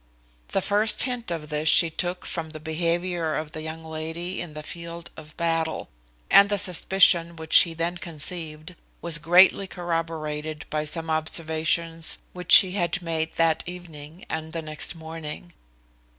[0.47, 4.55] The first hint of this she took from the behaviour of the young lady in
[4.55, 5.89] the field of battle;
[6.31, 12.71] and the suspicion which she then conceived, was greatly corroborated by some observations which she
[12.71, 15.53] had made that evening and the next morning.